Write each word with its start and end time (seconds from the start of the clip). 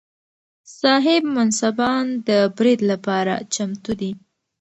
صاحب 0.79 1.23
منصبان 1.35 2.05
د 2.27 2.29
برید 2.57 2.79
لپاره 2.91 3.33
چمتو 3.53 3.91
دي. 3.99 4.11